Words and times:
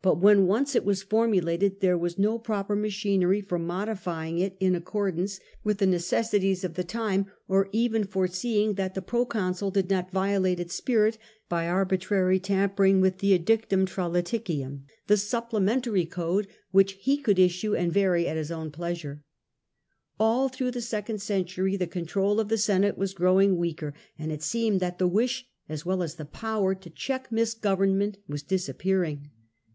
But 0.00 0.20
when 0.22 0.46
once 0.46 0.74
it 0.74 0.86
was 0.86 1.02
formulated, 1.02 1.80
there 1.80 1.98
was 1.98 2.18
no 2.18 2.38
proper 2.38 2.74
machinery 2.74 3.42
for 3.42 3.58
modir^ing 3.58 4.40
it 4.40 4.56
in 4.58 4.74
accordance 4.74 5.38
with 5.64 5.78
the 5.78 5.84
neces 5.86 6.32
MISGOVERNMENT 6.32 6.64
OF 6.64 6.74
THE 6.74 6.84
PROCONSULS 6.84 7.26
f 7.26 7.26
sities 7.26 7.26
of 7.26 7.26
tlie 7.26 7.26
times, 7.26 7.26
or 7.46 7.68
even 7.72 8.04
for 8.04 8.26
seeing 8.26 8.74
tliat 8.76 8.94
the 8.94 9.02
proconsful 9.02 9.70
did 9.74 9.90
not 9.90 10.10
violate 10.10 10.60
its 10.60 10.74
spirit 10.76 11.18
by 11.50 11.66
arbitrary 11.68 12.38
tampering 12.38 13.02
with 13.02 13.18
the 13.18 13.38
edictum 13.38 13.84
tmlaticium, 13.84 14.82
the 15.08 15.14
siipplementary 15.16 16.08
code 16.10 16.46
which 16.70 16.98
h© 17.02 17.22
could 17.22 17.38
issue 17.40 17.74
and 17.76 17.92
vary 17.92 18.26
at 18.26 18.38
his 18.38 18.52
own 18.52 18.70
pleasure. 18.70 19.22
All 20.18 20.48
through 20.48 20.70
the 20.70 20.80
second 20.80 21.20
century 21.20 21.76
the 21.76 21.86
control 21.86 22.40
of 22.40 22.48
the 22.48 22.56
Senate 22.56 22.96
was 22.96 23.12
growing 23.12 23.58
weaker, 23.58 23.92
and 24.18 24.32
it 24.32 24.42
seemed 24.42 24.80
that 24.80 24.98
the 24.98 25.08
wish 25.08 25.46
as 25.68 25.84
well 25.84 26.02
as 26.02 26.14
the 26.14 26.24
power 26.24 26.74
to 26.76 26.88
check 26.88 27.30
misgovernment 27.30 28.16
was 28.26 28.42
disappearing. 28.42 29.30